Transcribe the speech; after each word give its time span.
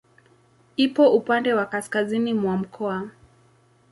Ipo 0.77 1.13
upande 1.15 1.53
wa 1.53 1.65
kaskazini 1.65 2.33
mwa 2.33 2.57
mkoa. 2.57 3.09